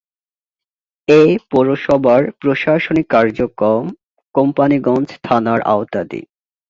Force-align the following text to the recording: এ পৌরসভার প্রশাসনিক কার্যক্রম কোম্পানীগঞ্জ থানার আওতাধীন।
এ 1.07 1.21
পৌরসভার 1.51 2.21
প্রশাসনিক 2.39 3.05
কার্যক্রম 3.09 3.83
কোম্পানীগঞ্জ 4.35 5.07
থানার 5.23 5.59
আওতাধীন। 5.67 6.25